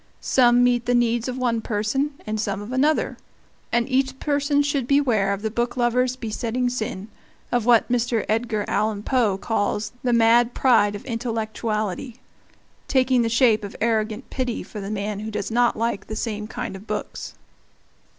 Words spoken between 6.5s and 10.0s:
sin, of what Mr. Edgar Allan Poe calls